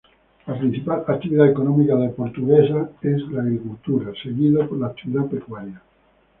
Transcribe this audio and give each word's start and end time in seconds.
La 0.47 0.57
principal 0.57 1.03
actividad 1.07 1.45
económica 1.47 1.95
de 1.95 2.09
Portuguesa 2.09 2.89
es 3.03 3.21
la 3.31 3.43
agricultura, 3.43 4.11
seguida 4.23 4.67
por 4.67 4.79
la 4.79 4.87
actividad 4.87 5.27
pecuaria. 5.27 5.79